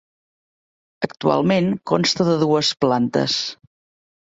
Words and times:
Actualment 1.09 1.69
consta 1.95 2.29
de 2.33 2.41
dues 2.49 2.77
plantes. 2.87 3.41